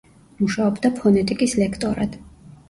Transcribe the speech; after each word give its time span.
მუშაობდა 0.37 0.91
ფონეტიკის 1.01 1.55
ლექტორად. 1.65 2.17